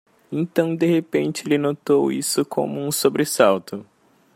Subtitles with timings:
[0.31, 3.85] Então, de repente, ele notou isso com um sobressalto.